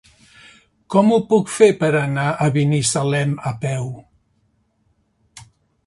[0.95, 3.89] Com ho puc fer per anar a Binissalem a peu?